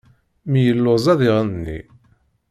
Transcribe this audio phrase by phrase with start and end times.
[0.49, 1.79] Mi yelluẓ ad iɣenni.